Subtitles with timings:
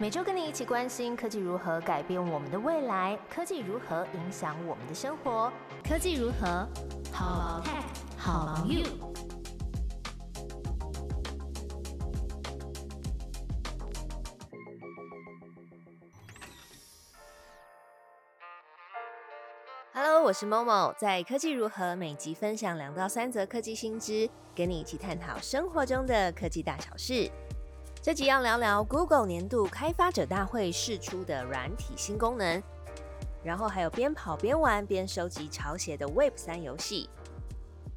[0.00, 5.52] 每周跟你一起关心科技如何改变我们的未来，科技如何影响我们的生活，
[5.82, 6.68] 科技如何
[7.12, 7.82] 好 tech
[8.16, 8.84] 好 you。
[19.92, 27.28] Hello，我是 Momo，在科技如何每集分享两到三则科技新知，跟你一起探讨生活中的科技大小事。
[28.00, 32.62] 这集要聊聊 Google 年度开发者大会试出的软体新功能，
[33.42, 37.10] 然后还有边跑边玩边收集潮鞋的 Web 三游戏。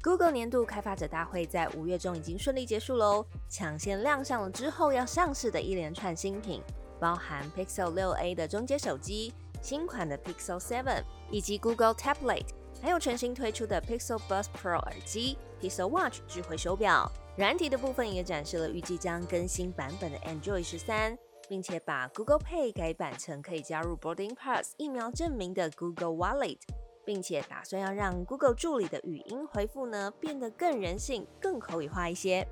[0.02, 6.60] Google 年度开发者大会在五月中已经顺利结束喽，抢先亮相了之后要上市的一连串新品，
[6.98, 9.32] 包含 Pixel 6a 的中阶手机、
[9.62, 12.46] 新款的 Pixel 7以及 Google Tablet，
[12.82, 17.08] 还有全新推出的 Pixel Buds Pro 耳机、Pixel Watch 智慧手表。
[17.36, 21.16] 软体的部分也展示了预计将更新版本的 Android 十三，
[21.48, 26.58] 并且把 Google Pay 改版成可以加入 Boarding Pass 疫苗证明的 Google Wallet，
[27.04, 32.46] 并且打算要让 Google 助理的语音回复呢变得更人性、更口语化一些。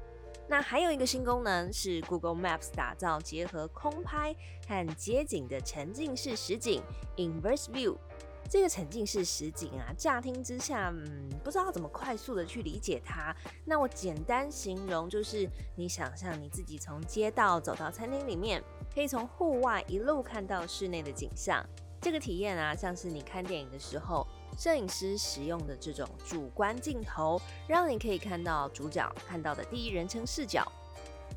[0.48, 4.34] 那还有一个新功能是 Google Maps 打造结合空拍
[4.67, 6.83] 和街景的沉浸式实景
[7.17, 7.97] Inverse View。
[8.51, 13.33] 这个沉浸式实景啊，乍听之下，嗯，不知道怎么快速的去理解它。
[13.65, 18.61] 那我简单形容，就是你想象你自己从街道走到餐厅里面，
[18.92, 21.65] 可以从户外一路看到室内的景象。
[22.01, 24.27] 这个体验啊，像是你看电影的时候，
[24.59, 30.67] 摄影师使用的这种主观镜头，让你可以看到主角看到的第一人称视角。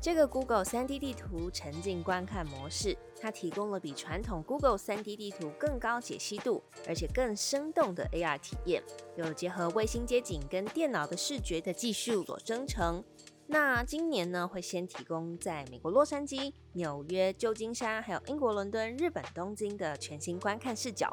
[0.04, 8.82] 这个 Google 3D 地图沉浸观看模式，它提供了比传统 Google 3D 地图更高解析度，而且更生动的 AR 体验，
[9.16, 13.02] 有结合卫星街景跟电脑的视觉的技术所生成。
[13.46, 21.10] 那今年呢，会先提供在美国洛杉矶、纽约、旧金山，还有英国伦敦、日本东京的全新观看视角。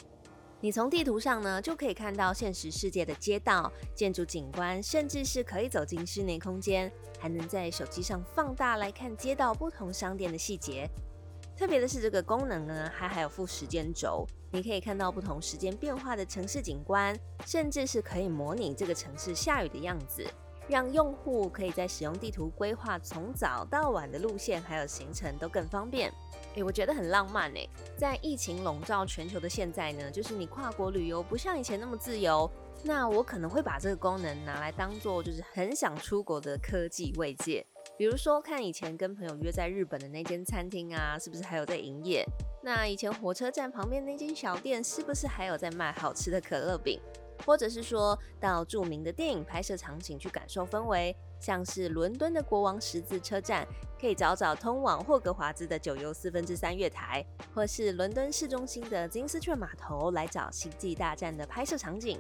[0.64, 10.88] 你从地图上呢，就可以看到现实世界的街道、建筑景观，甚至是可以走进室内空间，还能在手机上放大来看街道不同商店的细节。
[11.58, 20.24] 特别的是，这个功能呢，还还有附时间轴，你可以看到不同时间变化的城市景观，甚至是可以模拟这个城市下雨的样子。
[20.72, 26.10] 让用户可以在使用地图规划从早到晚的路线，还有行程都更方便。
[26.56, 27.70] 诶，我觉得很浪漫诶。
[27.98, 32.50] 在疫情笼罩全球的现在呢，就是你跨国旅游不像以前那么自由。
[32.84, 37.64] 那我可能会把这个功能拿来当做就是很想出国的科技慰藉。
[37.98, 42.26] 比如说看以前跟朋友约在日本的那间餐厅啊，是不是还有在营业？
[42.64, 47.00] 那以前火车站旁边那间小店，是不是还有在卖好吃的可乐饼？
[47.46, 53.68] 或者是说到著名的电影拍摄场景去感受氛围，像是伦敦的国王十字车站，
[54.00, 62.20] 可以找找通往霍格华兹的九又四分之三月台，或是伦敦市中心的金丝雀码头来找星际大战的拍摄场景。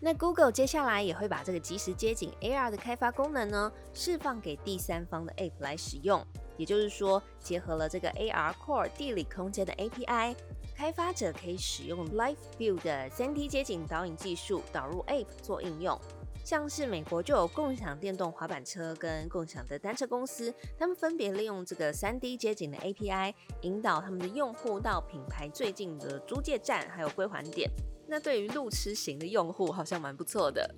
[0.00, 6.24] 那 Google 接下来也会把这个即时街景 AR 的开发功能呢，释放给第三方的 App 来使用，
[6.62, 10.36] 也就是说，结合了这个 AR Core 地理空间的 API。
[10.76, 15.98] 开发者可以使用 Live View 的 3D 街景导引技术导入 App 做应用，
[16.44, 27.68] 像是美国就有共享电动滑板车跟共享的单车公司，他们分别利用这个 3D 街景的 API，引导他们的用户到品牌最近的租借站还有归还点。
[28.06, 30.72] 那对于路痴型的用户好像蛮不错的。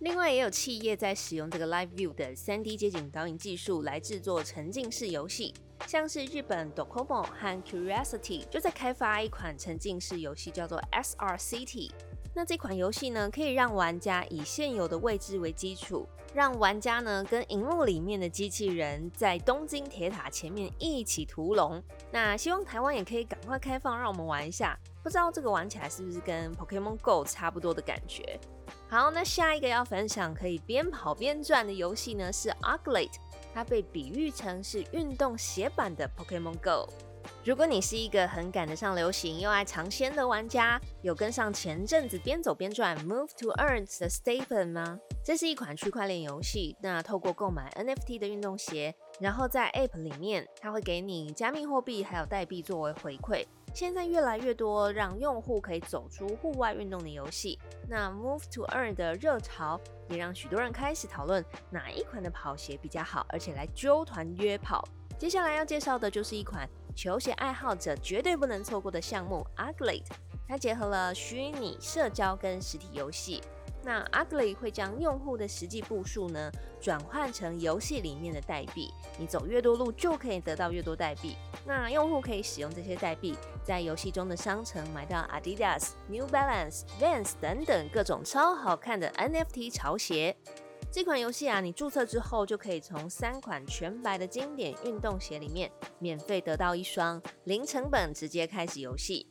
[0.00, 5.54] 另外也有企业在使用这个 Live View 的 3D 街景导引技术来制作沉浸式游戏。
[5.86, 11.90] 像是日本 Docomo 和 Curiosity 就在开发一款沉浸式游戏，叫做 SR City。
[12.34, 21.82] 那这款游戏呢，可以让玩家以现有的位置为基础，让玩家呢跟荧幕里面的机器人在东京铁塔前面一起屠龙。
[22.12, 24.78] 那希望台湾也可以赶快开放，让我们玩一下。
[25.02, 28.38] 不知道这个玩起来是不是跟 Pokemon Go 差不多的感觉？
[28.88, 33.10] 好，那下一个要分享可以边跑边转的游戏呢，是 Ugly。
[33.52, 36.88] 它被比喻成是运动鞋版的 Pokemon Go。
[37.44, 45.00] 如果你是一个很赶得上流行又爱尝鲜的玩家，有跟上前阵子边走边转 Move to Earn 的 Stephen 吗？
[45.24, 46.76] 这是一款区块链游戏。
[46.80, 53.44] 那透过购买 NFT 的运动鞋，然后在 App 里面，它会给你加密货币还有代币作为回馈。
[53.76, 59.78] 现在越来越多让用户可以走出户外运动的游戏，那 Move to Earn 的热潮
[60.08, 64.82] 也让许多人开始讨论哪一款的跑鞋比较好，而且来揪团约跑。
[65.18, 70.02] 接下来要介绍的就是一款球鞋爱好者绝对不能错过的项目 Ugly，
[70.48, 73.42] 它结合了虚拟社交跟实体游戏。
[73.86, 76.50] 那 Ugly 会将用户的实际步数呢
[76.80, 81.36] 转换成游戏里面的代币，你走越多路就可以得到越多代币。
[81.64, 90.36] 那用户可以使用这些代币，在游戏中的商城买到 Adidas、New Balance、Vans 等等各种超好看的 NFT 潮鞋。
[90.90, 99.28] 这款游戏啊，你注册之后就可以从三款全白的经典运动鞋里面免费得到一双，零成本直接开始游戏。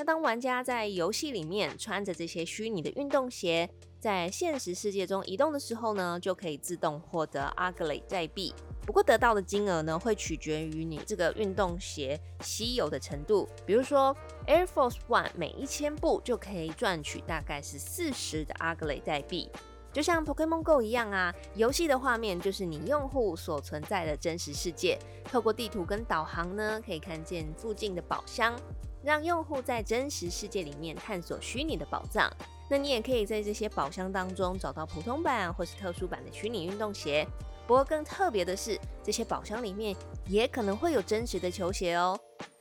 [0.00, 3.68] 那当玩家在游戏里面穿着这些虚拟的运动鞋，
[3.98, 8.54] 在现实世界中移动的时候呢，就可以自动获得 Ugly 代币。
[8.86, 13.46] 不过得到的金额呢，会取决于你这个运动鞋稀有的程度。
[13.66, 14.16] 比如说
[14.46, 19.50] Air Force One 每一千步就可以赚取大概是四十的 Ugly 代币，
[19.92, 21.30] 就像 Pokemon Go 一样啊。
[21.54, 28.58] 游戏的画面就是你用户所存在的真实世界，透过地图跟导航呢，可以看见附近的宝箱，
[29.02, 32.30] 让用户在真实世界里面探索虚拟的宝藏。
[32.68, 37.26] 那你也可以在这些宝箱当中找到普通版或是特殊版的虚拟运动鞋。
[37.66, 39.94] 不过更特别的是，这些宝箱里面
[40.26, 42.18] 也可能会有真实的球鞋哦。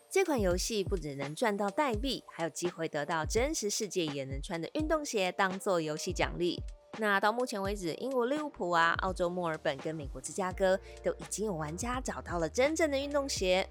[0.10, 6.60] 这款游戏不只能赚到代币，还有机会得到真实世界也能穿的运动鞋当做游戏奖励。
[6.98, 13.68] 那到目前为止，英国利物浦啊、澳洲墨尔本跟美国芝加哥都已经有玩家找到了真正的运动鞋。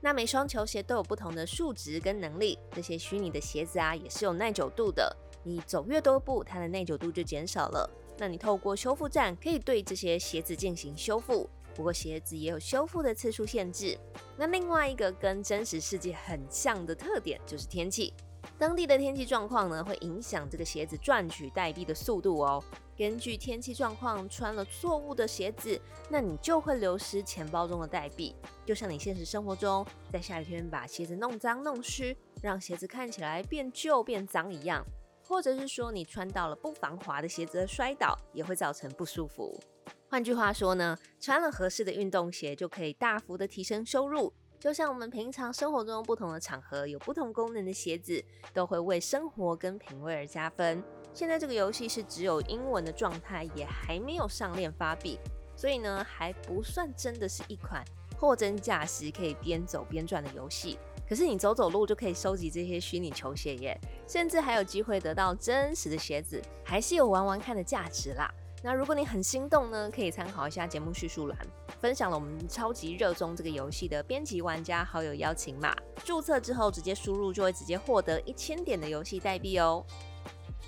[0.00, 5.16] 那每双球鞋都有不同的数值跟能力，这些虚拟的鞋子啊也是有耐久度的。
[5.42, 7.88] 你走越多步，它的耐久度就减少了。
[8.18, 13.96] 那你透过修复站可以对这些鞋子进行修复，不过鞋子也有修复的次数限制。
[14.36, 18.12] 那另外一个跟真实世界很像的特点就是天气，
[18.58, 22.62] 当地的天气状况呢会影响这个鞋子赚取代币的速度哦。
[22.96, 28.34] 根据天气状况，穿了错误的鞋子，那你就会流失钱包中的代币。
[28.66, 34.84] 就像你现实生活中在下雨天把鞋子弄脏弄湿，让鞋子看起来变旧变脏一样。
[35.22, 39.60] 或者是说你穿到了不防滑的鞋子而摔倒，也会造成不舒服。
[40.08, 44.32] 换句话说呢，穿了合适的运动鞋就可以大幅的提升收入。
[44.60, 48.22] 就像我们平常生活中不同的场合有不同功能的鞋子，
[48.52, 50.82] 都会为生活跟品味而加分。
[51.14, 55.18] 现在这个游戏是只有英文的状态，也还没有上链发币，
[55.54, 57.84] 所以呢还不算真的是一款
[58.16, 60.76] 货真价实可以边走边赚的游戏。
[61.08, 68.28] 可是你走走路就可以收集这些虚拟球鞋耶，甚至还有机会得到真实的鞋子，还是有玩玩看的价值啦。
[68.62, 71.38] 那如果你很心动呢，可以参考一下节目叙述栏，
[71.80, 79.84] 分享了我们超级热衷这个游戏的编辑玩家好友邀请码，注册之后直接输入就会直接获得一千点的游戏代币哦。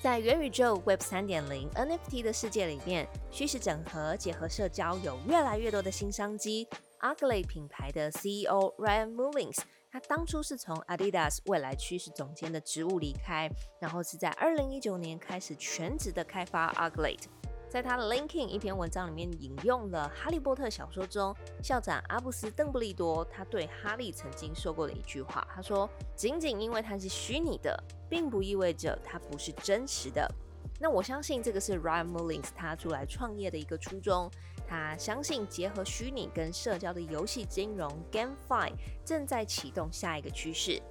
[0.01, 6.67] 在元宇宙 Web 三点零 NFT 的世界里面，虚实整合结合社交，有越来越多的新商机。
[7.01, 9.59] Ugly 品牌的 CEO Ryan Mullins。
[9.93, 13.51] 他当初是从 Adidas 未来趋势总监的职务离开，
[13.81, 17.19] 然后是在二零一九年开始全职的开发 Ugly。
[17.71, 21.33] 在他的 LinkedIn 一篇文章里面引用了《哈利波特》小说中
[21.63, 30.29] 校长阿布斯·邓布利多他对哈利曾经说过的一句话，他说：“仅仅因为它是虚拟的，并不意味着它不是真实的。”
[30.81, 34.29] 那我相信这个是 Ryan Mullins 他出来创业的一个初衷。
[34.67, 38.73] 他相信结合虚拟跟社交的游戏金融 GameFi
[39.05, 40.83] 正在启动下一个趋势。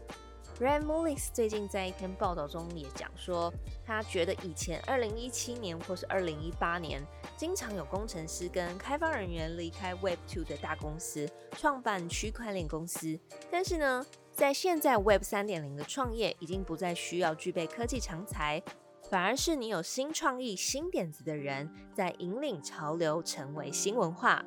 [0.60, 3.50] Ryan Mullins 最近在一篇报道中也讲说，
[3.86, 7.02] 他觉得以前2017年或是2018年，
[7.38, 13.18] 经常有工程师跟开发人员离开 Web Two 的大公司，创办区块链公司。
[13.50, 18.62] 但是呢，在现在 Web 3.0的创业已经不再需要具备科技长才。
[19.10, 24.44] 反而是你有新创意、新点子的人，在引领潮流，成为新文化。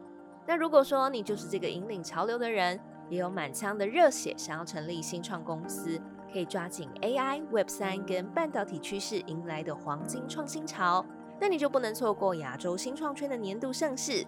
[0.46, 2.78] 那如果说你就是这个引领潮流的人，
[3.08, 6.00] 也有满腔的热血，想要成立新创公司，
[6.32, 11.04] 可以抓紧 AI、Web 三跟半导体趋势迎来的黄金创新潮，
[11.38, 14.26] 那你就不能错过亚洲新创圈的年度盛事。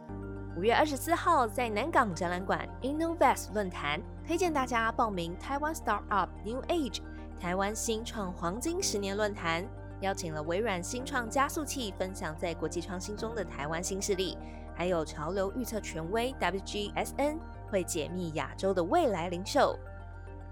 [0.56, 7.00] 五月二十四号在南港展览馆 Innovest 论坛，推荐大家报名台湾 Startup New Age
[7.40, 9.66] 台湾新创黄金十年论坛。
[10.00, 14.36] 邀请了微软新创加速器分享在国际创新中的台湾新势力，
[14.74, 17.38] 还有潮流预测权威 WGSN
[17.70, 19.78] 会解密亚洲的未来零售。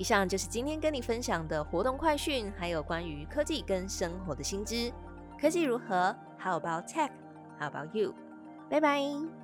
[0.03, 4.93] 以上就是今天跟你分享的活动快讯，还有关于科技跟生活的新知。
[5.41, 7.11] 科技如何？How about tech?
[7.57, 8.13] How about you?
[8.69, 9.42] 拜拜。